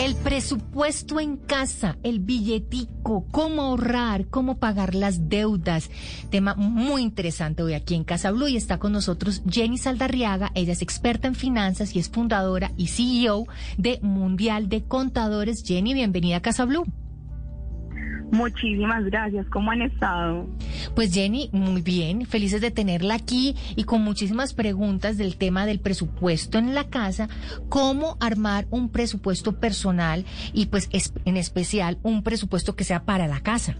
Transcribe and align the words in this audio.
El 0.00 0.14
presupuesto 0.16 1.20
en 1.20 1.36
casa, 1.36 1.98
el 2.02 2.20
billetico, 2.20 3.26
cómo 3.30 3.60
ahorrar, 3.60 4.28
cómo 4.28 4.56
pagar 4.56 4.94
las 4.94 5.28
deudas. 5.28 5.90
Tema 6.30 6.54
muy 6.54 7.02
interesante 7.02 7.62
hoy 7.62 7.74
aquí 7.74 7.96
en 7.96 8.04
Casa 8.04 8.30
Blue 8.30 8.48
y 8.48 8.56
está 8.56 8.78
con 8.78 8.92
nosotros 8.92 9.42
Jenny 9.46 9.76
Saldarriaga. 9.76 10.52
Ella 10.54 10.72
es 10.72 10.80
experta 10.80 11.28
en 11.28 11.34
finanzas 11.34 11.94
y 11.94 11.98
es 11.98 12.08
fundadora 12.08 12.72
y 12.78 12.86
CEO 12.86 13.46
de 13.76 13.98
Mundial 14.00 14.70
de 14.70 14.84
Contadores. 14.84 15.62
Jenny, 15.64 15.92
bienvenida 15.92 16.38
a 16.38 16.42
Casa 16.42 16.64
Blue. 16.64 16.86
Muchísimas 18.30 19.04
gracias. 19.04 19.46
¿Cómo 19.48 19.70
han 19.72 19.82
estado? 19.82 20.46
Pues 20.94 21.12
Jenny, 21.12 21.50
muy 21.52 21.82
bien, 21.82 22.26
felices 22.26 22.60
de 22.60 22.70
tenerla 22.70 23.14
aquí 23.14 23.56
y 23.76 23.84
con 23.84 24.02
muchísimas 24.02 24.54
preguntas 24.54 25.18
del 25.18 25.36
tema 25.36 25.66
del 25.66 25.80
presupuesto 25.80 26.58
en 26.58 26.74
la 26.74 26.84
casa, 26.84 27.28
cómo 27.68 28.16
armar 28.20 28.66
un 28.70 28.90
presupuesto 28.90 29.58
personal 29.58 30.24
y 30.52 30.66
pues 30.66 30.88
en 31.24 31.36
especial 31.36 31.98
un 32.02 32.22
presupuesto 32.22 32.76
que 32.76 32.84
sea 32.84 33.04
para 33.04 33.26
la 33.26 33.40
casa. 33.40 33.76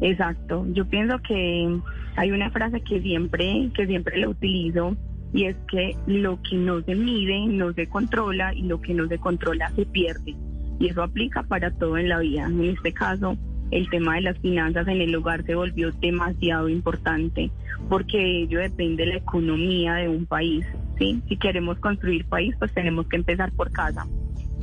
Exacto. 0.00 0.66
Yo 0.72 0.86
pienso 0.86 1.18
que 1.26 1.78
hay 2.16 2.30
una 2.30 2.50
frase 2.50 2.80
que 2.80 3.00
siempre 3.00 3.70
que 3.74 3.86
siempre 3.86 4.18
le 4.18 4.28
utilizo 4.28 4.96
y 5.32 5.44
es 5.44 5.56
que 5.70 5.96
lo 6.06 6.40
que 6.42 6.56
no 6.56 6.80
se 6.82 6.94
mide 6.94 7.46
no 7.46 7.72
se 7.72 7.86
controla 7.86 8.54
y 8.54 8.62
lo 8.62 8.80
que 8.80 8.94
no 8.94 9.06
se 9.08 9.18
controla 9.18 9.70
se 9.70 9.84
pierde 9.84 10.34
y 10.78 10.88
eso 10.88 11.02
aplica 11.02 11.42
para 11.42 11.70
todo 11.70 11.98
en 11.98 12.08
la 12.08 12.18
vida. 12.18 12.46
En 12.46 12.64
este 12.64 12.92
caso, 12.92 13.36
el 13.70 13.88
tema 13.90 14.16
de 14.16 14.22
las 14.22 14.38
finanzas 14.38 14.86
en 14.88 15.00
el 15.00 15.14
hogar 15.14 15.44
se 15.44 15.54
volvió 15.54 15.90
demasiado 15.92 16.68
importante 16.68 17.50
porque 17.88 18.42
ello 18.42 18.60
depende 18.60 19.04
de 19.04 19.10
la 19.10 19.16
economía 19.16 19.94
de 19.94 20.08
un 20.08 20.26
país. 20.26 20.64
¿sí? 20.98 21.22
Si 21.28 21.36
queremos 21.36 21.78
construir 21.78 22.24
país, 22.26 22.54
pues 22.58 22.72
tenemos 22.72 23.06
que 23.08 23.16
empezar 23.16 23.52
por 23.52 23.70
casa. 23.70 24.06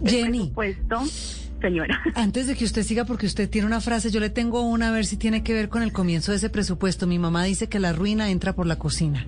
Jenny. 0.03 0.51
Puesto, 0.53 1.01
señora. 1.61 2.01
Antes 2.15 2.47
de 2.47 2.55
que 2.55 2.65
usted 2.65 2.83
siga, 2.83 3.05
porque 3.05 3.25
usted 3.25 3.49
tiene 3.49 3.67
una 3.67 3.81
frase, 3.81 4.11
yo 4.11 4.19
le 4.19 4.29
tengo 4.29 4.61
una 4.61 4.89
a 4.89 4.91
ver 4.91 5.05
si 5.05 5.17
tiene 5.17 5.43
que 5.43 5.53
ver 5.53 5.69
con 5.69 5.83
el 5.83 5.91
comienzo 5.91 6.31
de 6.31 6.37
ese 6.37 6.49
presupuesto. 6.49 7.07
Mi 7.07 7.19
mamá 7.19 7.43
dice 7.43 7.69
que 7.69 7.79
la 7.79 7.93
ruina 7.93 8.29
entra 8.29 8.53
por 8.53 8.65
la 8.65 8.77
cocina. 8.77 9.27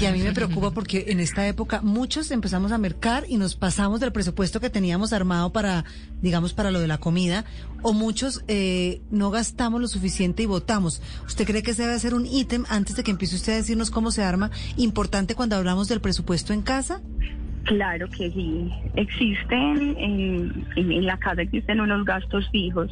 Y 0.00 0.04
a 0.04 0.12
mí 0.12 0.22
me 0.22 0.32
preocupa 0.32 0.70
porque 0.70 1.06
en 1.08 1.20
esta 1.20 1.46
época 1.46 1.80
muchos 1.82 2.30
empezamos 2.30 2.72
a 2.72 2.78
mercar 2.78 3.24
y 3.28 3.36
nos 3.36 3.56
pasamos 3.56 4.00
del 4.00 4.12
presupuesto 4.12 4.60
que 4.60 4.70
teníamos 4.70 5.12
armado 5.12 5.52
para, 5.52 5.84
digamos, 6.20 6.52
para 6.52 6.70
lo 6.70 6.80
de 6.80 6.86
la 6.86 6.98
comida, 6.98 7.44
o 7.82 7.92
muchos 7.92 8.44
eh, 8.48 9.00
no 9.10 9.30
gastamos 9.30 9.80
lo 9.80 9.88
suficiente 9.88 10.42
y 10.42 10.46
votamos. 10.46 11.02
¿Usted 11.26 11.46
cree 11.46 11.62
que 11.62 11.70
ese 11.70 11.82
debe 11.82 11.98
ser 11.98 12.14
un 12.14 12.26
ítem 12.26 12.64
antes 12.68 12.96
de 12.96 13.02
que 13.02 13.10
empiece 13.10 13.36
usted 13.36 13.54
a 13.54 13.56
decirnos 13.56 13.90
cómo 13.90 14.10
se 14.10 14.22
arma, 14.22 14.50
importante 14.76 15.34
cuando 15.34 15.56
hablamos 15.56 15.88
del 15.88 16.00
presupuesto 16.00 16.52
en 16.52 16.62
casa? 16.62 17.00
Claro 17.64 18.08
que 18.10 18.30
sí. 18.30 18.70
Existen, 18.96 19.96
en, 19.98 20.66
en, 20.76 21.06
la 21.06 21.18
casa 21.18 21.42
existen 21.42 21.80
unos 21.80 22.04
gastos 22.04 22.48
fijos 22.50 22.90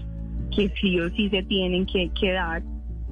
que 0.55 0.73
sí 0.81 0.99
o 1.01 1.11
sí 1.11 1.29
se 1.31 1.43
tienen 1.43 1.87
que, 1.87 2.11
que 2.19 2.33
dar 2.33 2.63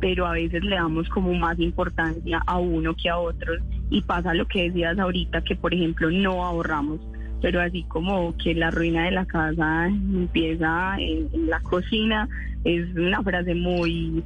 pero 0.00 0.26
a 0.26 0.32
veces 0.32 0.62
le 0.64 0.76
damos 0.76 1.08
como 1.08 1.32
más 1.34 1.58
importancia 1.58 2.42
a 2.46 2.58
uno 2.58 2.94
que 2.94 3.08
a 3.08 3.18
otros 3.18 3.60
y 3.90 4.02
pasa 4.02 4.34
lo 4.34 4.46
que 4.46 4.64
decías 4.64 4.98
ahorita, 4.98 5.42
que 5.42 5.56
por 5.56 5.72
ejemplo 5.72 6.10
no 6.10 6.44
ahorramos, 6.44 7.00
pero 7.40 7.60
así 7.60 7.84
como 7.84 8.36
que 8.36 8.54
la 8.54 8.70
ruina 8.70 9.04
de 9.04 9.12
la 9.12 9.26
casa 9.26 9.86
empieza 9.86 10.96
en, 10.98 11.48
la 11.48 11.60
cocina, 11.60 12.28
es 12.64 12.94
una 12.94 13.22
frase 13.22 13.54
muy 13.54 14.22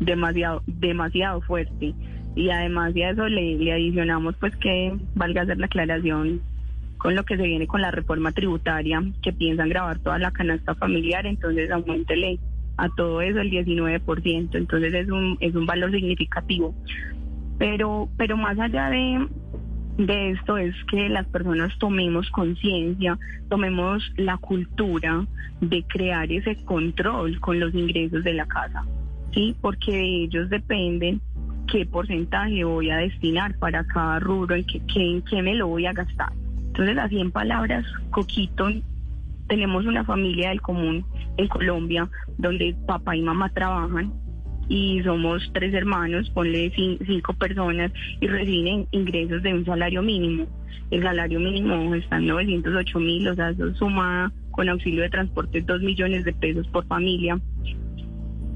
demasiado, 0.00 0.62
demasiado 0.66 1.40
fuerte. 1.42 1.94
Y 2.36 2.50
además 2.50 2.94
de 2.94 3.10
eso 3.10 3.28
le, 3.28 3.56
le 3.56 3.72
adicionamos 3.72 4.34
pues 4.40 4.56
que 4.56 4.92
valga 5.14 5.42
hacer 5.42 5.58
la 5.58 5.66
aclaración 5.66 6.40
con 6.98 7.14
lo 7.14 7.24
que 7.24 7.36
se 7.36 7.42
viene 7.42 7.66
con 7.66 7.82
la 7.82 7.90
reforma 7.90 8.32
tributaria, 8.32 9.02
que 9.22 9.32
piensan 9.32 9.68
grabar 9.68 9.98
toda 9.98 10.18
la 10.18 10.30
canasta 10.30 10.74
familiar, 10.74 11.26
entonces 11.26 11.70
aumentele 11.70 12.38
a 12.76 12.88
todo 12.90 13.20
eso 13.20 13.40
el 13.40 13.50
19%, 13.50 14.54
entonces 14.54 14.94
es 14.94 15.08
un, 15.08 15.36
es 15.40 15.54
un 15.54 15.66
valor 15.66 15.90
significativo. 15.92 16.74
Pero, 17.58 18.08
pero 18.16 18.36
más 18.36 18.58
allá 18.58 18.90
de, 18.90 19.28
de 19.98 20.30
esto 20.32 20.56
es 20.56 20.74
que 20.90 21.08
las 21.08 21.26
personas 21.26 21.76
tomemos 21.78 22.28
conciencia, 22.30 23.18
tomemos 23.48 24.02
la 24.16 24.36
cultura 24.38 25.24
de 25.60 25.84
crear 25.84 26.30
ese 26.32 26.56
control 26.64 27.38
con 27.40 27.60
los 27.60 27.74
ingresos 27.74 28.24
de 28.24 28.34
la 28.34 28.46
casa, 28.46 28.84
¿sí? 29.32 29.54
Porque 29.60 29.92
de 29.92 30.24
ellos 30.24 30.50
dependen 30.50 31.20
qué 31.70 31.86
porcentaje 31.86 32.64
voy 32.64 32.90
a 32.90 32.98
destinar 32.98 33.56
para 33.58 33.84
cada 33.86 34.18
rubro, 34.18 34.56
en 34.56 34.64
qué, 34.64 34.80
en 34.96 35.22
qué 35.22 35.42
me 35.42 35.54
lo 35.54 35.68
voy 35.68 35.86
a 35.86 35.92
gastar. 35.92 36.32
Entonces, 36.66 36.98
así 36.98 37.20
en 37.20 37.30
palabras, 37.30 37.84
Coquito 38.10 38.68
tenemos 39.46 39.86
una 39.86 40.04
familia 40.04 40.48
del 40.48 40.60
común 40.60 41.04
en 41.36 41.48
Colombia 41.48 42.08
donde 42.38 42.74
papá 42.86 43.16
y 43.16 43.22
mamá 43.22 43.48
trabajan 43.50 44.12
y 44.68 45.02
somos 45.02 45.42
tres 45.52 45.74
hermanos, 45.74 46.30
ponle 46.30 46.72
cinco 46.74 47.34
personas 47.34 47.92
y 48.20 48.26
reciben 48.26 48.86
ingresos 48.92 49.42
de 49.42 49.52
un 49.52 49.64
salario 49.64 50.02
mínimo. 50.02 50.46
El 50.90 51.02
salario 51.02 51.40
mínimo 51.40 51.94
está 51.94 52.16
en 52.16 52.26
908 52.26 52.98
mil, 52.98 53.28
o 53.28 53.34
sea, 53.34 53.50
eso 53.50 53.74
suma 53.74 54.32
con 54.50 54.68
auxilio 54.68 55.02
de 55.02 55.10
transporte 55.10 55.60
dos 55.62 55.82
millones 55.82 56.24
de 56.24 56.32
pesos 56.32 56.66
por 56.68 56.86
familia. 56.86 57.38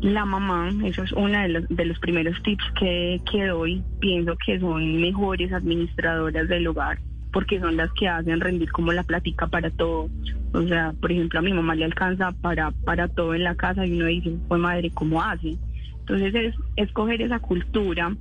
La 0.01 0.25
mamá, 0.25 0.71
eso 0.85 1.03
es 1.03 1.13
uno 1.13 1.41
de 1.41 1.49
los, 1.49 1.69
de 1.69 1.85
los 1.85 1.99
primeros 1.99 2.41
tips 2.43 2.65
que, 2.79 3.21
que 3.31 3.47
doy, 3.47 3.83
pienso 3.99 4.37
que 4.47 4.61
son 4.61 5.01
mejores 5.01 5.53
administradoras 5.53 6.49
del 6.49 6.69
hogar 6.69 6.99
porque 7.33 7.61
son 7.61 7.77
las 7.77 7.93
que 7.93 8.09
hacen 8.09 8.41
rendir 8.41 8.71
como 8.73 8.93
la 8.93 9.03
platica 9.03 9.47
para 9.47 9.71
todo. 9.71 10.09
O 10.53 10.63
sea, 10.67 10.95
por 11.01 11.13
ejemplo, 11.13 11.39
a 11.39 11.43
mi 11.43 11.53
mamá 11.53 11.75
le 11.75 11.85
alcanza 11.85 12.33
para, 12.33 12.71
para 12.71 13.09
todo 13.09 13.35
en 13.35 13.45
la 13.45 13.55
casa 13.55 13.87
y 13.87 13.93
uno 13.93 14.07
dice, 14.07 14.33
pues 14.49 14.61
madre, 14.61 14.91
¿cómo 14.91 15.23
hace? 15.23 15.57
Entonces 16.01 16.35
es 16.35 16.55
escoger 16.77 17.21
esa 17.21 17.39
cultura 17.39 18.17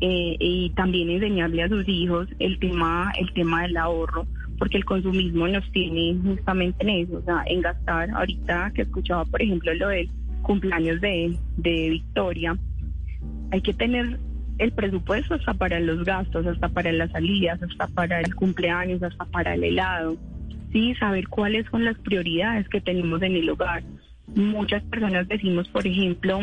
eh, 0.00 0.36
y 0.38 0.70
también 0.70 1.08
enseñarle 1.10 1.62
a 1.62 1.68
sus 1.68 1.88
hijos 1.88 2.28
el 2.38 2.58
tema, 2.58 3.12
el 3.18 3.32
tema 3.32 3.62
del 3.62 3.76
ahorro, 3.76 4.26
porque 4.58 4.76
el 4.76 4.84
consumismo 4.84 5.48
nos 5.48 5.70
tiene 5.72 6.16
justamente 6.22 6.82
en 6.82 6.90
eso, 6.90 7.18
o 7.18 7.22
sea, 7.22 7.42
en 7.46 7.62
gastar. 7.62 8.10
Ahorita 8.10 8.70
que 8.74 8.82
escuchaba, 8.82 9.24
por 9.24 9.40
ejemplo, 9.40 9.72
lo 9.74 9.88
del 9.88 10.10
cumpleaños 10.42 11.00
de, 11.00 11.36
de 11.56 11.90
Victoria, 11.90 12.56
hay 13.50 13.60
que 13.62 13.72
tener 13.72 14.18
el 14.58 14.72
presupuesto 14.72 15.34
hasta 15.34 15.54
para 15.54 15.80
los 15.80 16.04
gastos, 16.04 16.46
hasta 16.46 16.68
para 16.68 16.92
las 16.92 17.10
salidas, 17.10 17.62
hasta 17.62 17.86
para 17.88 18.20
el 18.20 18.34
cumpleaños, 18.34 19.02
hasta 19.02 19.24
para 19.24 19.54
el 19.54 19.64
helado. 19.64 20.16
Sí, 20.72 20.94
saber 20.94 21.28
cuáles 21.28 21.66
son 21.70 21.84
las 21.84 21.98
prioridades 21.98 22.68
que 22.68 22.80
tenemos 22.80 23.22
en 23.22 23.36
el 23.36 23.50
hogar. 23.50 23.82
Muchas 24.34 24.82
personas 24.84 25.28
decimos, 25.28 25.68
por 25.68 25.86
ejemplo, 25.86 26.40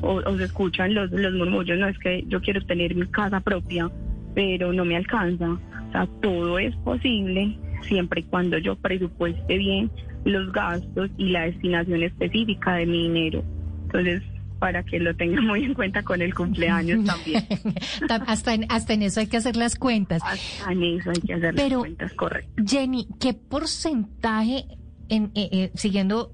o, 0.00 0.36
se 0.36 0.44
escuchan 0.44 0.94
los, 0.94 1.10
los 1.10 1.34
murmullos, 1.34 1.78
no 1.78 1.88
es 1.88 1.98
que 1.98 2.24
yo 2.26 2.40
quiero 2.40 2.64
tener 2.64 2.94
mi 2.94 3.06
casa 3.06 3.40
propia, 3.40 3.90
pero 4.34 4.72
no 4.72 4.84
me 4.84 4.96
alcanza. 4.96 5.50
O 5.50 5.92
sea, 5.92 6.06
todo 6.22 6.58
es 6.58 6.74
posible 6.76 7.56
siempre 7.82 8.20
y 8.20 8.24
cuando 8.24 8.58
yo 8.58 8.76
presupueste 8.76 9.58
bien 9.58 9.90
los 10.24 10.50
gastos 10.52 11.10
y 11.18 11.28
la 11.28 11.42
destinación 11.42 12.02
específica 12.02 12.76
de 12.76 12.86
mi 12.86 13.02
dinero. 13.08 13.44
Entonces, 13.84 14.22
para 14.58 14.82
que 14.82 14.98
lo 14.98 15.14
tenga 15.14 15.40
muy 15.40 15.64
en 15.64 15.74
cuenta 15.74 16.02
con 16.02 16.22
el 16.22 16.34
cumpleaños 16.34 17.04
también. 17.04 17.46
hasta, 18.26 18.54
en, 18.54 18.66
hasta 18.68 18.92
en 18.94 19.02
eso 19.02 19.20
hay 19.20 19.26
que 19.26 19.36
hacer 19.36 19.56
las 19.56 19.76
cuentas. 19.76 20.22
Hasta 20.24 20.72
en 20.72 20.82
eso 20.82 21.10
hay 21.10 21.20
que 21.20 21.34
hacer 21.34 21.54
las 21.54 21.72
cuentas, 21.74 22.12
correcto. 22.14 22.62
Jenny, 22.66 23.08
¿qué 23.20 23.34
porcentaje, 23.34 24.66
en, 25.08 25.32
eh, 25.34 25.48
eh, 25.52 25.70
siguiendo 25.74 26.32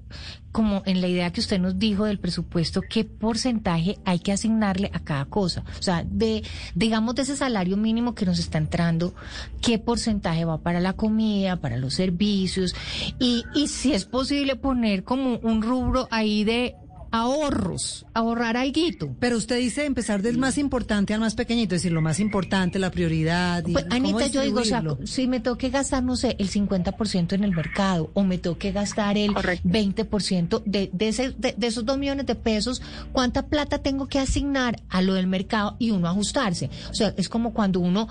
como 0.51 0.83
en 0.85 1.01
la 1.01 1.07
idea 1.07 1.31
que 1.31 1.39
usted 1.39 1.59
nos 1.59 1.79
dijo 1.79 2.05
del 2.05 2.19
presupuesto, 2.19 2.81
qué 2.81 3.05
porcentaje 3.05 3.97
hay 4.05 4.19
que 4.19 4.31
asignarle 4.31 4.91
a 4.93 4.99
cada 4.99 5.25
cosa? 5.25 5.63
O 5.79 5.81
sea, 5.81 6.03
de, 6.03 6.43
digamos, 6.75 7.15
de 7.15 7.23
ese 7.23 7.35
salario 7.35 7.77
mínimo 7.77 8.15
que 8.15 8.25
nos 8.25 8.39
está 8.39 8.57
entrando, 8.57 9.13
¿qué 9.61 9.79
porcentaje 9.79 10.45
va 10.45 10.57
para 10.59 10.79
la 10.79 10.93
comida, 10.93 11.57
para 11.57 11.77
los 11.77 11.93
servicios? 11.93 12.75
Y, 13.19 13.43
y 13.55 13.67
si 13.67 13.93
es 13.93 14.05
posible 14.05 14.55
poner 14.55 15.03
como 15.03 15.37
un 15.37 15.61
rubro 15.61 16.07
ahí 16.11 16.43
de 16.43 16.75
ahorros, 17.11 18.05
ahorrar 18.13 18.57
algo. 18.57 18.71
Pero 19.19 19.37
usted 19.37 19.57
dice 19.57 19.85
empezar 19.85 20.21
del 20.21 20.37
más 20.37 20.57
importante 20.57 21.13
al 21.13 21.19
más 21.19 21.35
pequeñito, 21.35 21.75
es 21.75 21.81
decir, 21.81 21.91
lo 21.91 22.01
más 22.01 22.19
importante, 22.19 22.79
la 22.79 22.91
prioridad. 22.91 23.63
pues, 23.63 23.85
Anita, 23.89 24.27
yo 24.27 24.41
digo, 24.41 24.61
o 24.61 24.65
sea, 24.65 24.83
si 25.03 25.27
me 25.27 25.39
tengo 25.39 25.57
que 25.57 25.69
gastar, 25.69 26.03
no 26.03 26.15
sé, 26.15 26.35
el 26.39 26.49
50% 26.49 27.33
en 27.33 27.43
el 27.43 27.51
mercado 27.51 28.11
o 28.13 28.23
me 28.23 28.37
tengo 28.37 28.57
que 28.57 28.71
gastar 28.71 29.17
el 29.17 29.33
20% 29.33 30.63
de, 30.65 30.89
de, 30.93 31.07
ese, 31.07 31.31
de, 31.37 31.55
esos 31.61 31.85
dos 31.85 31.97
millones 31.97 32.25
de 32.25 32.35
pesos, 32.35 32.81
¿cuánta 33.11 33.47
plata 33.47 33.79
tengo 33.79 34.07
que 34.07 34.19
asignar 34.19 34.81
a 34.89 35.01
lo 35.01 35.15
del 35.15 35.27
mercado 35.27 35.75
y 35.79 35.91
uno 35.91 36.07
ajustarse? 36.07 36.69
O 36.89 36.93
sea, 36.93 37.13
es 37.17 37.27
como 37.27 37.53
cuando 37.53 37.79
uno 37.79 38.07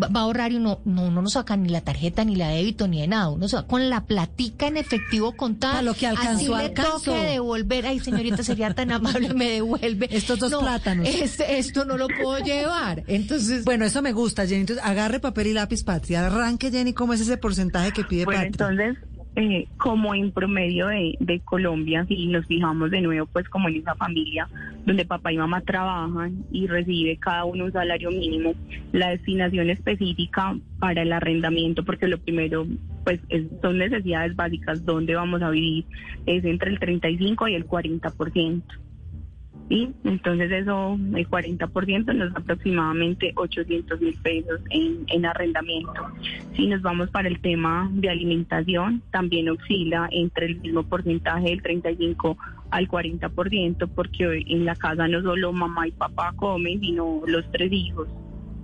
va 0.00 0.20
a 0.20 0.22
ahorrar 0.22 0.52
y 0.52 0.56
uno 0.56 0.80
no, 0.84 1.02
uno 1.02 1.22
no 1.22 1.28
saca 1.28 1.56
ni 1.56 1.68
la 1.68 1.80
tarjeta, 1.80 2.24
ni 2.24 2.36
la 2.36 2.48
débito, 2.48 2.86
ni 2.86 3.00
de 3.00 3.08
nada. 3.08 3.30
Uno 3.30 3.48
se 3.48 3.56
va 3.56 3.66
con 3.66 3.90
la 3.90 4.04
platica 4.04 4.66
en 4.66 4.76
efectivo 4.76 5.32
contada. 5.32 5.78
A 5.78 5.82
lo 5.82 5.94
que 5.94 6.06
alcanzó, 6.06 6.54
así 6.54 6.64
alcanzó. 6.64 7.16
le 7.16 7.24
devolver. 7.24 7.86
Ay, 7.86 8.00
señorita, 8.00 8.43
sería 8.44 8.72
tan 8.74 8.90
amable, 8.92 9.34
me 9.34 9.50
devuelve. 9.50 10.08
Estos 10.10 10.38
dos 10.38 10.54
plátanos. 10.54 11.08
Este, 11.08 11.58
esto 11.58 11.84
no 11.84 11.96
lo 11.96 12.08
puedo 12.08 12.38
llevar. 12.38 13.02
Entonces. 13.06 13.64
Bueno, 13.64 13.84
eso 13.84 14.02
me 14.02 14.12
gusta, 14.12 14.46
Jenny. 14.46 14.60
Entonces, 14.60 14.84
agarre 14.84 15.20
papel 15.20 15.48
y 15.48 15.52
lápiz, 15.52 15.82
Patria. 15.82 16.26
Arranque, 16.26 16.70
Jenny, 16.70 16.92
¿cómo 16.92 17.14
es 17.14 17.20
ese 17.20 17.36
porcentaje 17.36 17.92
que 17.92 18.04
pide 18.04 18.24
bueno, 18.24 18.42
Patria? 18.42 18.68
Entonces, 18.68 19.13
eh, 19.36 19.66
como 19.78 20.14
en 20.14 20.30
promedio 20.30 20.86
de, 20.88 21.16
de, 21.18 21.40
Colombia, 21.40 22.04
si 22.06 22.26
nos 22.26 22.46
fijamos 22.46 22.90
de 22.90 23.00
nuevo, 23.00 23.26
pues 23.26 23.48
como 23.48 23.68
en 23.68 23.76
esa 23.76 23.94
familia 23.96 24.48
donde 24.86 25.04
papá 25.04 25.32
y 25.32 25.38
mamá 25.38 25.60
trabajan 25.62 26.44
y 26.52 26.66
recibe 26.66 27.16
cada 27.16 27.44
uno 27.44 27.64
un 27.64 27.72
salario 27.72 28.10
mínimo, 28.10 28.54
la 28.92 29.10
destinación 29.10 29.70
específica 29.70 30.56
para 30.78 31.02
el 31.02 31.12
arrendamiento, 31.12 31.84
porque 31.84 32.06
lo 32.06 32.18
primero, 32.18 32.66
pues 33.04 33.20
son 33.62 33.78
necesidades 33.78 34.36
básicas, 34.36 34.84
donde 34.84 35.14
vamos 35.14 35.42
a 35.42 35.50
vivir, 35.50 35.84
es 36.26 36.44
entre 36.44 36.70
el 36.70 36.78
35 36.78 37.48
y 37.48 37.54
el 37.54 37.66
40%. 37.66 38.62
¿Sí? 39.68 39.92
Entonces 40.04 40.50
eso, 40.50 40.98
el 41.14 41.28
40% 41.28 42.14
nos 42.14 42.32
da 42.32 42.40
aproximadamente 42.40 43.32
800 43.36 44.00
mil 44.00 44.18
pesos 44.22 44.60
en, 44.70 45.04
en, 45.08 45.26
arrendamiento. 45.26 45.92
Si 46.54 46.66
nos 46.66 46.82
vamos 46.82 47.10
para 47.10 47.28
el 47.28 47.40
tema 47.40 47.90
de 47.92 48.10
alimentación, 48.10 49.02
también 49.10 49.48
oscila 49.48 50.08
entre 50.10 50.46
el 50.46 50.60
mismo 50.60 50.82
porcentaje 50.84 51.50
del 51.50 51.62
35 51.62 52.36
al 52.70 52.88
40%, 52.88 53.88
porque 53.94 54.44
en 54.46 54.64
la 54.64 54.76
casa 54.76 55.08
no 55.08 55.22
solo 55.22 55.52
mamá 55.52 55.88
y 55.88 55.92
papá 55.92 56.32
comen, 56.36 56.80
sino 56.80 57.22
los 57.26 57.50
tres 57.50 57.72
hijos. 57.72 58.08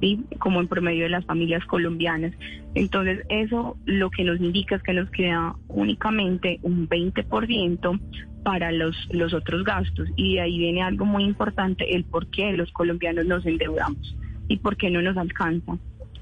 ¿Sí? 0.00 0.24
como 0.38 0.60
en 0.60 0.66
promedio 0.66 1.02
de 1.02 1.10
las 1.10 1.26
familias 1.26 1.62
colombianas. 1.66 2.32
Entonces, 2.74 3.22
eso 3.28 3.76
lo 3.84 4.08
que 4.08 4.24
nos 4.24 4.40
indica 4.40 4.76
es 4.76 4.82
que 4.82 4.94
nos 4.94 5.10
queda 5.10 5.56
únicamente 5.68 6.58
un 6.62 6.88
20% 6.88 8.00
para 8.42 8.72
los, 8.72 8.96
los 9.10 9.32
otros 9.34 9.64
gastos. 9.64 10.08
Y 10.16 10.34
de 10.34 10.40
ahí 10.42 10.58
viene 10.58 10.82
algo 10.82 11.04
muy 11.04 11.24
importante, 11.24 11.94
el 11.94 12.04
por 12.04 12.26
qué 12.28 12.52
los 12.52 12.70
colombianos 12.72 13.26
nos 13.26 13.44
endeudamos 13.46 14.16
y 14.48 14.58
por 14.58 14.76
qué 14.76 14.90
no 14.90 15.02
nos 15.02 15.16
alcanza. 15.16 15.78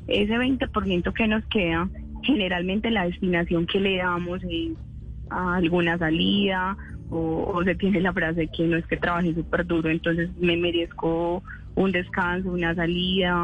Ese 0.06 0.34
20% 0.34 1.12
que 1.12 1.28
nos 1.28 1.44
queda, 1.46 1.88
generalmente 2.22 2.90
la 2.90 3.04
destinación 3.04 3.66
que 3.66 3.80
le 3.80 3.98
damos 3.98 4.42
es 4.44 4.72
a 5.30 5.56
alguna 5.56 5.98
salida 5.98 6.76
o, 7.10 7.62
se 7.64 7.74
tiene 7.74 8.00
la 8.00 8.12
frase 8.12 8.48
que 8.48 8.66
no 8.66 8.76
es 8.76 8.86
que 8.86 8.96
trabaje 8.96 9.34
súper 9.34 9.66
duro, 9.66 9.88
entonces 9.88 10.30
me 10.38 10.56
merezco 10.56 11.42
un 11.74 11.92
descanso, 11.92 12.52
una 12.52 12.74
salida, 12.74 13.34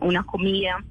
una 0.00 0.22
comida 0.24 0.84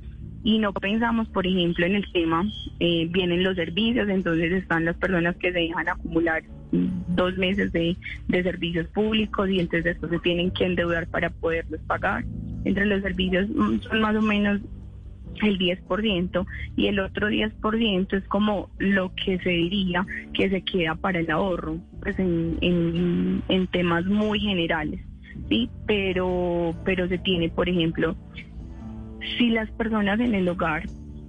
y 0.44 0.60
no 0.60 0.72
pensamos, 0.74 1.28
por 1.30 1.45
ejemplo, 1.45 1.86
en 1.86 1.95
el 1.95 2.12
tema, 2.12 2.45
eh, 2.80 3.07
vienen 3.10 3.44
los 3.44 3.56
servicios, 3.56 4.07
entonces 4.10 4.51
están 4.51 4.86
las 4.86 4.95
personas 4.95 5.36
que 5.38 5.51
se 5.51 5.60
dejan 5.60 5.89
acumular 5.89 6.44
dos 6.72 7.38
meses 7.38 7.72
de, 7.72 7.98
servicios 8.30 8.88
públicos 8.88 9.50
y 9.50 9.60
entonces 9.60 9.86
después 9.86 10.12
se 10.12 10.19
tienen 10.19 10.51
que 10.51 10.66
endeudar 10.66 11.07
para 11.07 11.30
poderlos 11.30 11.81
pagar. 11.88 12.25
Entre 12.66 12.86
los 12.86 13.01
servicios 13.01 13.48
mm, 13.50 13.80
son 13.80 14.01
más 14.01 14.16
o 14.16 14.22
menos 14.22 14.62
el 15.42 15.60
10% 15.60 16.45
y 16.75 16.88
el 16.88 17.00
otro 17.00 17.30
10% 17.30 18.13
es 18.13 18.24
como 18.28 18.69
lo 18.80 19.13
que 19.16 19.40
se 19.40 19.50
diría 19.50 20.06
que 20.33 20.50
se 20.50 20.62
queda 20.62 20.95
para 20.95 21.19
el 21.19 21.30
ahorro, 21.30 21.78
pues 22.01 22.18
en, 22.19 22.57
en, 22.62 23.44
en 23.50 23.68
temas 23.68 24.06
muy 24.06 24.40
generales, 24.40 25.01
¿sí? 25.50 25.69
Pero, 25.86 26.74
pero 26.83 27.07
se 27.07 27.18
tiene, 27.19 27.50
por 27.50 27.69
ejemplo, 27.69 28.16
si 29.38 29.50
las 29.50 29.69
personas 29.72 30.19
en 30.19 30.36
el 30.36 30.48
hogar 30.48 30.84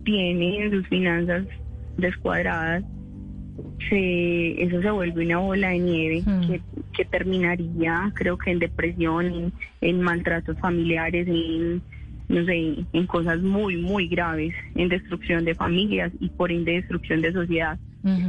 tienen 0.05 0.71
sus 0.71 0.87
finanzas 0.89 1.47
descuadradas, 1.97 2.85
se, 3.89 4.63
eso 4.63 4.81
se 4.83 4.91
vuelve 4.91 5.25
una 5.25 5.39
bola 5.39 5.69
de 5.71 5.79
nieve 5.79 6.23
hmm. 6.25 6.47
que, 6.47 6.61
que, 6.93 7.05
terminaría, 7.05 8.13
creo 8.15 8.39
que 8.39 8.51
en 8.51 8.59
depresión, 8.59 9.53
en, 9.81 10.01
maltratos 10.01 10.59
familiares, 10.59 11.27
en, 11.27 11.83
no 12.29 12.45
sé, 12.45 12.85
en 12.93 13.07
cosas 13.07 13.41
muy, 13.41 13.77
muy 13.77 14.09
graves, 14.09 14.55
en 14.75 14.89
destrucción 14.89 15.45
de 15.45 15.55
familias 15.55 16.13
y 16.21 16.29
por 16.29 16.53
ende 16.53 16.73
destrucción 16.73 17.21
de 17.21 17.33
sociedad. 17.33 17.79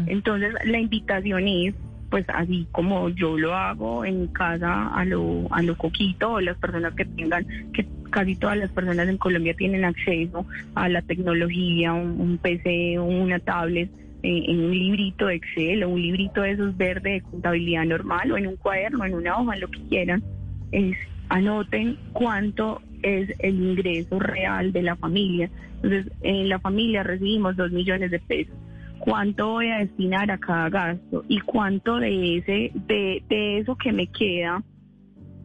Entonces, 0.08 0.54
la 0.66 0.78
invitación 0.78 1.48
es, 1.48 1.74
pues 2.10 2.26
así 2.30 2.68
como 2.72 3.10
yo 3.10 3.38
lo 3.38 3.54
hago 3.54 4.04
en 4.04 4.22
mi 4.22 4.28
casa 4.30 4.88
a 4.88 5.06
lo, 5.06 5.48
a 5.52 5.62
lo 5.62 5.78
coquito, 5.78 6.40
las 6.42 6.58
personas 6.58 6.94
que 6.96 7.06
tengan, 7.06 7.46
que 7.74 7.86
casi 8.10 8.36
todas 8.36 8.58
las 8.58 8.72
personas 8.72 9.08
en 9.08 9.18
Colombia 9.18 9.54
tienen 9.54 9.86
acceso 9.86 10.46
a 10.76 10.90
la 10.90 11.02
tecnología, 11.02 11.94
un, 11.94 12.40
PC 12.42 12.98
o 12.98 13.06
una 13.06 13.40
tablet, 13.40 13.90
eh, 14.24 14.44
en 14.48 14.60
un 14.60 14.72
librito 14.72 15.28
de 15.28 15.36
Excel 15.36 15.84
o 15.84 15.90
un 15.90 16.02
librito 16.02 16.42
de 16.42 16.52
esos 16.52 16.76
verdes 16.76 17.24
de 17.24 17.30
contabilidad 17.30 17.86
normal 17.86 18.32
o 18.32 18.38
en 18.38 18.48
un 18.48 18.56
cuaderno, 18.56 19.06
en 19.06 19.14
una 19.14 19.38
hoja, 19.38 19.54
en 19.54 19.62
lo 19.62 19.68
que 19.68 19.82
quieran, 19.90 20.24
es 20.72 20.98
anoten 21.30 21.98
cuánto 22.14 22.82
es 23.04 23.34
el 23.40 23.56
ingreso 23.56 24.20
real 24.20 24.74
de 24.74 24.82
la 24.82 24.96
familia. 24.96 25.50
Entonces, 25.76 26.12
en 26.22 26.50
la 26.50 26.60
familia 26.60 27.04
recibimos 27.04 27.56
dos 27.56 27.72
millones 27.72 28.12
de 28.12 28.20
pesos. 28.20 28.56
¿Cuánto 29.00 29.48
voy 29.48 29.70
a 29.70 29.80
destinar 29.80 30.30
a 30.30 30.38
cada 30.38 30.70
gasto? 30.70 31.24
¿Y 31.28 31.40
cuánto 31.40 31.98
de 31.98 32.38
ese 32.38 32.72
de, 32.74 33.24
de 33.28 33.60
eso 33.60 33.76
que 33.76 33.92
me 33.92 34.08
queda 34.08 34.64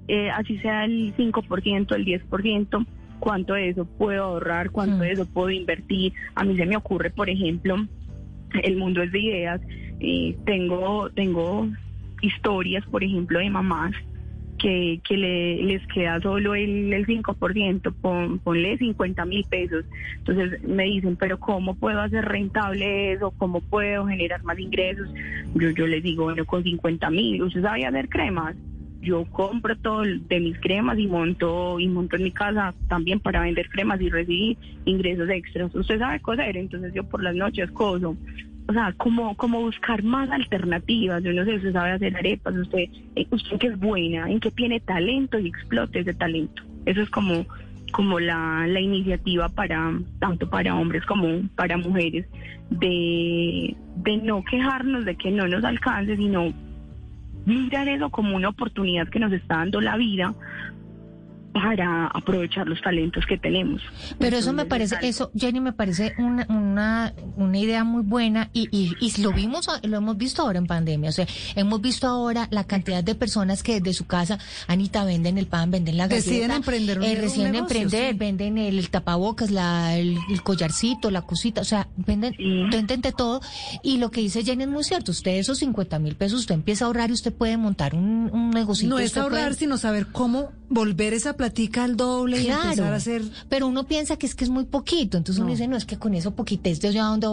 eh, 0.07 0.31
así 0.31 0.59
sea 0.59 0.85
el 0.85 1.15
5%, 1.17 1.95
el 1.95 2.05
10%, 2.05 2.87
cuánto 3.21 3.55
de 3.55 3.71
eso 3.71 3.87
puedo 3.87 4.25
ahorrar, 4.25 4.71
cuánto 4.71 4.99
de 4.99 5.09
mm. 5.09 5.13
eso 5.13 5.27
puedo 5.27 5.51
invertir. 5.51 6.13
A 6.35 6.45
mí 6.45 6.57
se 6.57 6.67
me 6.67 6.77
ocurre, 6.77 7.11
por 7.11 7.31
ejemplo, 7.31 7.77
el 8.63 8.77
mundo 8.77 9.03
es 9.03 9.13
de 9.13 9.21
ideas. 9.21 9.61
Eh, 10.01 10.37
tengo, 10.45 11.09
tengo 11.11 11.69
historias, 12.21 12.85
por 12.87 13.03
ejemplo, 13.03 13.39
de 13.39 13.49
mamás 13.49 13.95
que, 14.65 14.99
que 15.07 15.19
le, 15.19 15.63
les 15.63 15.87
queda 15.89 16.19
solo 16.23 16.55
el, 16.55 16.91
el 16.91 17.07
5%, 17.07 17.95
pon, 18.01 18.39
ponle 18.39 18.79
50 18.79 19.27
mil 19.27 19.45
pesos. 19.45 19.85
Entonces 20.17 20.63
me 20.65 20.85
dicen, 20.85 21.17
pero 21.17 21.39
¿cómo 21.39 21.75
puedo 21.75 22.01
hacer 22.01 22.25
rentable 22.25 23.13
eso? 23.13 23.31
¿Cómo 23.33 23.61
puedo 23.61 24.07
generar 24.07 24.43
más 24.43 24.59
ingresos? 24.59 25.07
Yo, 25.55 25.69
yo 25.69 25.87
les 25.87 26.03
digo, 26.03 26.25
bueno, 26.25 26.47
con 26.47 26.63
50 26.63 27.11
mil, 27.11 27.43
¿usted 27.43 27.61
sabe 27.61 27.85
hacer 27.85 28.09
cremas? 28.09 28.57
yo 29.03 29.27
compro 29.27 29.77
todo 29.77 30.01
de 30.01 30.41
mis 30.41 30.59
cremas 30.61 30.99
y 30.99 31.07
monto 31.07 31.79
y 31.79 31.89
monto 31.89 32.17
en 32.17 32.23
mi 32.23 32.31
casa 32.31 32.73
también 32.89 33.21
para 33.21 33.43
vender 33.43 33.69
cremas 33.69 34.01
y 34.01 34.09
recibir 34.09 34.57
ingresos 34.87 35.29
extras. 35.29 35.75
Usted 35.75 35.99
sabe 35.99 36.21
coser, 36.21 36.57
entonces 36.57 36.95
yo 36.95 37.05
por 37.05 37.23
las 37.23 37.35
noches 37.35 37.71
coso. 37.71 38.17
O 38.67 38.73
sea, 38.73 38.93
como, 38.97 39.37
como 39.37 39.61
buscar 39.61 40.03
más 40.03 40.31
alternativas. 40.31 41.23
Yo 41.23 41.33
no 41.33 41.45
sé, 41.45 41.57
usted 41.57 41.73
sabe 41.73 41.93
hacer 41.93 42.17
arepas, 42.17 42.55
usted, 42.57 42.89
eh, 43.15 43.27
usted 43.31 43.59
que 43.59 43.67
es 43.69 43.79
buena, 43.79 44.31
en 44.31 44.41
que 44.41 44.51
tiene 44.51 44.81
talento 44.81 45.39
y 45.39 45.49
explote 45.49 46.01
ese 46.01 46.15
talento. 46.15 46.63
Eso 46.87 47.03
es 47.03 47.11
como, 47.11 47.47
como 47.93 48.21
la, 48.21 48.67
la 48.67 48.81
iniciativa 48.81 49.49
para, 49.49 49.93
tanto 50.19 50.49
para 50.49 50.75
hombres 50.75 51.05
como 51.05 51.49
para 51.57 51.77
mujeres, 51.77 52.27
de, 52.71 53.77
de 53.97 54.17
no 54.19 54.43
quejarnos 54.45 55.05
de 55.05 55.17
que 55.17 55.31
no 55.31 55.47
nos 55.47 55.63
alcance, 55.65 56.17
sino 56.17 56.53
mirar 57.45 57.89
eso 57.89 58.09
como 58.11 58.37
una 58.37 58.49
oportunidad 58.49 59.09
que 59.09 59.21
nos 59.21 59.33
está 59.33 59.59
dando 59.59 59.81
la 59.81 59.97
vida 59.97 60.35
para 61.55 62.09
aprovechar 62.09 62.67
los 62.67 62.83
talentos 62.83 63.25
que 63.27 63.39
tenemos. 63.39 63.81
Pero 64.19 64.37
eso 64.37 64.53
me 64.53 64.65
parece, 64.65 64.97
eso, 65.03 65.31
Jenny, 65.37 65.61
me 65.61 65.73
parece 65.73 66.13
una, 66.19 66.45
una, 66.49 67.15
una 67.37 67.59
idea 67.59 67.85
muy 67.85 68.03
buena 68.03 68.51
y, 68.53 68.69
y, 68.73 69.23
lo 69.23 69.33
vimos, 69.33 69.69
lo 69.85 69.97
hemos 69.97 70.19
visto 70.19 70.43
ahora 70.43 70.59
en 70.59 70.67
pandemia. 70.67 71.11
O 71.11 71.13
sea, 71.13 71.29
hemos 71.55 71.81
visto 71.81 72.09
ahora 72.09 72.49
la 72.51 72.65
cantidad 72.65 73.05
de 73.05 73.15
personas 73.15 73.63
que 73.63 73.75
desde 73.81 73.95
su 73.95 74.07
casa, 74.07 74.41
Anita, 74.67 75.05
venden 75.05 75.39
el 75.39 75.47
pan, 75.47 75.71
venden 75.71 75.97
la 75.97 76.09
galleta. 76.09 76.29
Deciden 76.29 76.51
emprender 76.51 76.99
un, 76.99 77.05
eh, 77.05 77.17
Deciden 77.21 77.55
emprender, 77.55 78.17
venden 78.17 78.59
el, 78.59 78.91
tapabocas, 78.91 79.53
la, 79.53 79.97
el, 79.97 80.19
collarcito, 80.43 81.13
la 81.13 81.23
cosita, 81.23 81.61
o 81.61 81.65
sea, 81.65 81.87
venden, 81.97 82.35
venden 82.69 83.01
de 83.01 83.13
todo. 83.13 83.41
Y 83.85 83.99
lo 83.99 84.11
que 84.11 84.23
dice 84.23 84.43
Jenny 84.43 84.65
es 84.65 84.71
muy 84.71 84.83
cierto. 84.83 85.13
Usted 85.13 85.37
esos 85.37 85.59
50 85.59 86.01
mil 86.01 86.17
pesos, 86.17 86.41
usted 86.41 86.57
empieza 86.57 86.85
a 86.85 86.87
ahorrar 86.89 87.11
y 87.11 87.13
usted 87.13 87.33
puede 87.33 87.57
montar 87.57 87.95
un, 87.95 88.29
un 88.33 88.51
negocio. 88.51 88.89
No 88.89 88.99
es 88.99 89.17
ahorrar, 89.17 89.55
sino 89.55 89.79
saber 89.79 90.09
cómo 90.09 90.51
volver 90.69 91.15
esa 91.15 91.35
platica 91.45 91.85
al 91.85 91.97
doble 91.97 92.41
y 92.41 92.49
empezar 92.49 92.93
a 92.93 92.97
hacer. 92.97 93.23
Pero 93.51 93.67
uno 93.67 93.87
piensa 93.87 94.17
que 94.17 94.25
es 94.25 94.35
que 94.35 94.45
es 94.45 94.51
muy 94.51 94.65
poquito, 94.65 95.19
entonces 95.19 95.43
uno 95.43 95.51
dice, 95.51 95.69
no, 95.69 95.77
es 95.77 95.85
que 95.85 95.99
con 95.99 96.15
eso 96.15 96.35
poquitez, 96.35 96.81
¿de 96.81 96.91
dónde, 96.93 97.29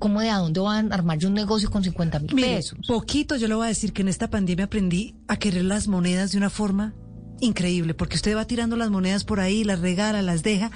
¿cómo 0.00 0.20
de 0.20 0.30
a 0.30 0.38
dónde 0.38 0.58
van 0.58 0.90
a 0.90 0.94
armar 0.96 1.18
yo 1.18 1.28
un 1.28 1.34
negocio 1.34 1.70
con 1.70 1.84
50 1.84 2.18
mil 2.18 2.34
pesos? 2.34 2.78
Poquito, 2.88 3.36
yo 3.36 3.46
le 3.46 3.54
voy 3.54 3.66
a 3.66 3.68
decir 3.68 3.92
que 3.92 4.02
en 4.02 4.08
esta 4.08 4.28
pandemia 4.28 4.64
aprendí 4.64 5.14
a 5.28 5.36
querer 5.36 5.64
las 5.64 5.86
monedas 5.86 6.32
de 6.32 6.38
una 6.38 6.50
forma 6.50 6.94
increíble, 7.40 7.94
porque 7.94 8.16
usted 8.16 8.36
va 8.36 8.44
tirando 8.44 8.76
las 8.76 8.90
monedas 8.90 9.22
por 9.22 9.38
ahí, 9.38 9.62
las 9.62 9.78
regala, 9.78 10.20
las 10.20 10.42
deja, 10.42 10.72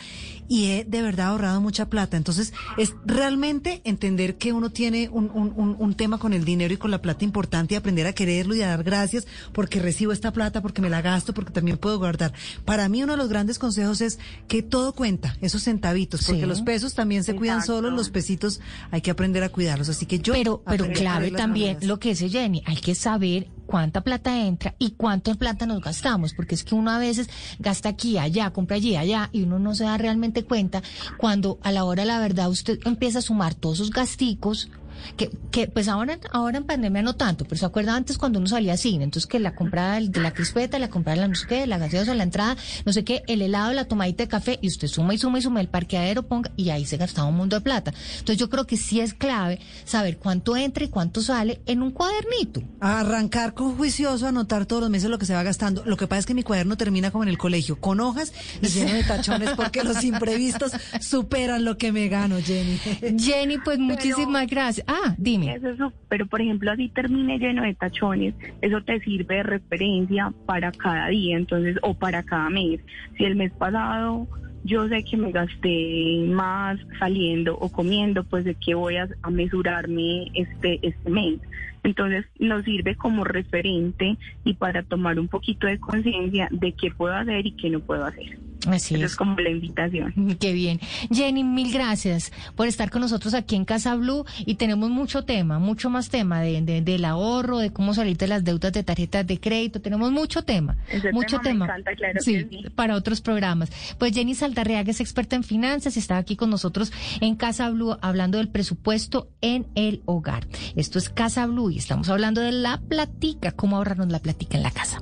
y 0.49 0.71
he 0.71 0.85
de 0.85 1.02
verdad 1.02 1.28
ahorrado 1.28 1.61
mucha 1.61 1.88
plata. 1.88 2.17
Entonces, 2.17 2.52
es 2.78 2.95
realmente 3.05 3.83
entender 3.85 4.37
que 4.37 4.52
uno 4.52 4.71
tiene 4.71 5.09
un, 5.11 5.31
un, 5.31 5.76
un, 5.78 5.95
tema 5.95 6.19
con 6.19 6.33
el 6.33 6.45
dinero 6.45 6.73
y 6.73 6.76
con 6.76 6.90
la 6.90 7.02
plata 7.02 7.25
importante 7.25 7.75
y 7.75 7.76
aprender 7.76 8.07
a 8.07 8.12
quererlo 8.12 8.55
y 8.55 8.62
a 8.62 8.69
dar 8.69 8.83
gracias 8.83 9.26
porque 9.52 9.81
recibo 9.81 10.12
esta 10.12 10.33
plata, 10.33 10.62
porque 10.62 10.81
me 10.81 10.90
la 10.90 11.02
gasto, 11.02 11.35
porque 11.35 11.52
también 11.52 11.76
puedo 11.76 11.99
guardar. 11.99 12.33
Para 12.64 12.88
mí, 12.88 13.02
uno 13.02 13.12
de 13.12 13.19
los 13.19 13.28
grandes 13.28 13.59
consejos 13.59 14.00
es 14.00 14.19
que 14.47 14.62
todo 14.62 14.95
cuenta, 14.95 15.37
esos 15.40 15.62
centavitos, 15.62 16.25
porque 16.25 16.47
los 16.47 16.62
pesos 16.62 16.95
también 16.95 17.25
se 17.25 17.35
cuidan 17.35 17.62
solos, 17.62 17.93
los 17.93 18.11
pesitos 18.11 18.61
hay 18.90 19.00
que 19.02 19.11
aprender 19.11 19.43
a 19.43 19.50
cuidarlos. 19.50 19.88
Así 19.88 20.07
que 20.07 20.19
yo. 20.19 20.33
Pero, 20.33 20.62
pero 20.67 20.90
clave 20.93 21.31
también 21.31 21.78
lo 21.83 21.99
que 21.99 22.11
dice 22.11 22.28
Jenny, 22.28 22.62
hay 22.67 22.76
que 22.76 22.95
saber 22.95 23.49
cuánta 23.68 24.00
plata 24.00 24.40
entra 24.40 24.75
y 24.78 24.92
cuánto 24.92 25.34
plata 25.34 25.66
nos 25.66 25.82
gastamos, 25.82 26.32
porque 26.32 26.54
es 26.54 26.64
que 26.64 26.75
uno 26.75 26.90
a 26.90 26.98
veces 26.98 27.28
gasta 27.58 27.90
aquí, 27.90 28.16
allá, 28.16 28.50
compra 28.50 28.76
allí, 28.76 28.96
allá, 28.96 29.28
y 29.30 29.42
uno 29.42 29.58
no 29.58 29.75
se 29.75 29.84
da 29.84 29.98
realmente 29.98 30.42
cuenta 30.42 30.82
cuando 31.18 31.58
a 31.62 31.70
la 31.70 31.84
hora 31.84 32.06
la 32.06 32.18
verdad 32.18 32.48
usted 32.48 32.78
empieza 32.87 33.18
a 33.18 33.22
sumar 33.22 33.54
todos 33.54 33.76
sus 33.76 33.90
gasticos 33.90 34.70
que, 35.17 35.31
que 35.50 35.69
pues 35.69 35.88
ahora, 35.88 36.19
ahora 36.33 36.59
en 36.59 36.64
pandemia 36.64 37.02
no 37.02 37.17
tanto, 37.17 37.45
pero 37.45 37.57
se 37.57 37.67
acuerda 37.67 37.95
antes 37.95 38.19
cuando 38.19 38.38
uno 38.38 38.49
salía 38.49 38.75
a 38.75 38.76
cine, 38.76 39.05
entonces 39.05 39.28
que 39.28 39.38
la 39.38 39.55
comprada 39.55 40.00
de 40.00 40.21
la 40.21 40.33
crispeta, 40.33 40.78
la 40.78 40.88
comprada 40.88 41.17
de 41.17 41.21
la 41.23 41.28
no 41.28 41.35
sé 41.35 41.47
qué, 41.47 41.67
la 41.67 41.78
gaseosa, 41.78 42.14
la 42.14 42.25
entrada, 42.25 42.57
no 42.85 42.93
sé 42.93 43.05
qué, 43.05 43.23
el 43.26 43.43
helado, 43.43 43.73
la 43.73 43.87
tomadita 43.87 44.25
de 44.25 44.28
café, 44.28 44.59
y 44.62 44.69
usted 44.69 44.88
suma 44.88 45.14
y 45.14 45.19
suma 45.19 45.38
y 45.38 45.43
suma 45.43 45.61
el 45.61 45.69
parqueadero, 45.69 46.23
ponga, 46.25 46.50
y 46.57 46.71
ahí 46.71 46.85
se 46.87 46.97
gastaba 46.97 47.28
un 47.28 47.37
mundo 47.37 47.57
de 47.57 47.62
plata. 47.62 47.93
Entonces 48.12 48.38
yo 48.38 48.49
creo 48.50 48.67
que 48.67 48.76
sí 48.76 49.00
es 49.00 49.14
clave 49.14 49.61
saber 49.85 50.19
cuánto 50.19 50.57
entra 50.57 50.85
y 50.85 50.88
cuánto 50.88 51.21
sale 51.21 51.61
en 51.67 51.83
un 51.83 51.90
cuadernito. 51.90 52.62
Arrancar 52.81 53.55
con 53.55 53.76
juicioso, 53.76 54.26
anotar 54.26 54.67
todos 54.67 54.83
los 54.83 54.90
meses 54.90 55.11
lo 55.11 55.19
que 55.19 55.26
se 55.26 55.35
va 55.35 55.43
gastando. 55.43 55.85
Lo 55.85 55.97
que 55.97 56.07
pasa 56.07 56.21
es 56.21 56.26
que 56.26 56.35
mi 56.35 56.43
cuaderno 56.43 56.76
termina 56.76 57.11
como 57.11 57.25
en 57.25 57.31
el 57.31 57.38
colegio, 57.38 57.81
con 57.81 58.00
hojas 58.00 58.33
y 58.62 58.69
lleno 58.69 58.95
de 58.95 59.05
tachones, 59.05 59.50
porque 59.57 59.85
los 59.85 60.02
imprevistos 60.05 60.73
superan 61.00 61.64
lo 61.64 61.78
que 61.78 61.93
me 61.93 62.09
gano, 62.09 62.37
Jenny. 62.40 62.78
Jenny, 63.19 63.59
pues 63.59 63.78
muchísimas 63.78 64.47
gracias. 64.47 64.87
Ah, 64.88 65.14
dime. 65.18 65.54
Eso, 65.54 65.92
pero 66.09 66.26
por 66.26 66.40
ejemplo, 66.40 66.73
así 66.73 66.88
termine 66.88 67.38
lleno 67.38 67.62
de 67.62 67.75
tachones, 67.75 68.35
eso 68.62 68.83
te 68.83 68.99
sirve 69.00 69.37
de 69.37 69.42
referencia 69.42 70.33
para 70.47 70.73
cada 70.73 71.09
día, 71.09 71.37
entonces, 71.37 71.76
o 71.83 71.92
para 71.92 72.23
cada 72.23 72.49
mes. 72.49 72.80
Si 73.16 73.25
el 73.25 73.37
mes 73.37 73.52
pasado 73.52 74.26
yo 74.64 74.88
sé 74.88 75.04
que 75.04 75.16
me 75.16 75.30
gasté 75.30 76.25
más 76.28 76.78
saliendo 76.99 77.57
o 77.59 77.71
comiendo, 77.71 78.25
pues 78.25 78.45
de 78.45 78.54
qué 78.54 78.75
voy 78.75 78.97
a, 78.97 79.09
a 79.23 79.30
mesurarme 79.30 80.30
este, 80.35 80.78
este 80.83 81.11
mes. 81.11 81.38
Entonces 81.85 82.26
nos 82.38 82.64
sirve 82.64 82.97
como 82.97 83.25
referente 83.25 84.16
y 84.45 84.54
para 84.54 84.83
tomar 84.83 85.18
un 85.21 85.28
poquito 85.28 85.66
de 85.66 85.78
conciencia 85.78 86.49
de 86.50 86.73
qué 86.73 86.90
puedo 86.90 87.14
hacer 87.14 87.47
y 87.47 87.52
qué 87.52 87.71
no 87.71 87.80
puedo 87.80 88.04
hacer. 88.04 88.38
Así 88.68 88.94
Eso 88.94 89.04
es. 89.04 89.10
es 89.12 89.16
como 89.16 89.38
la 89.38 89.50
invitación. 89.50 90.37
Qué 90.40 90.52
bien. 90.52 90.80
Jenny, 91.12 91.44
mil 91.44 91.72
gracias 91.72 92.32
por 92.56 92.66
estar 92.66 92.90
con 92.90 93.00
nosotros 93.00 93.34
aquí 93.34 93.56
en 93.56 93.64
Casa 93.64 93.94
Blue 93.96 94.25
y 94.46 94.54
tenemos 94.56 94.90
mucho 94.90 95.25
tema, 95.25 95.58
mucho 95.58 95.90
más 95.90 96.08
tema 96.10 96.40
de, 96.40 96.60
de- 96.62 96.82
del 96.82 97.04
ahorro, 97.04 97.58
de 97.58 97.72
cómo 97.72 97.94
salir 97.94 98.16
de 98.16 98.26
las 98.28 98.44
deudas 98.44 98.72
de 98.72 98.82
tarjetas 98.82 99.26
de 99.26 99.40
crédito. 99.40 99.80
Tenemos 99.80 100.12
mucho 100.12 100.42
tema, 100.42 100.76
Ese 100.90 101.12
mucho 101.12 101.38
tema 101.40 101.42
tema. 101.42 101.66
me 101.66 101.72
encanta, 101.72 101.94
claro 101.96 102.20
sí, 102.20 102.32
que 102.44 102.48
sí. 102.62 102.70
para 102.75 102.94
otros 102.94 103.20
programas. 103.20 103.70
Pues 103.98 104.12
Jenny 104.12 104.34
Saldarriaga 104.34 104.90
es 104.90 105.00
experta 105.00 105.37
en 105.37 105.44
finanzas 105.44 105.96
y 105.96 105.98
está 106.00 106.16
aquí 106.18 106.37
con 106.37 106.50
nosotros 106.50 106.92
en 107.20 107.34
Casa 107.37 107.70
Blue 107.70 107.96
hablando 108.02 108.38
del 108.38 108.48
presupuesto 108.48 109.28
en 109.40 109.66
el 109.75 110.02
hogar. 110.04 110.46
Esto 110.76 110.98
es 110.98 111.08
Casa 111.08 111.46
Blue 111.46 111.70
y 111.70 111.78
estamos 111.78 112.08
hablando 112.08 112.40
de 112.40 112.52
la 112.52 112.80
platica, 112.80 113.52
cómo 113.52 113.76
ahorrarnos 113.76 114.08
la 114.08 114.18
platica 114.18 114.56
en 114.56 114.62
la 114.62 114.70
casa. 114.70 115.00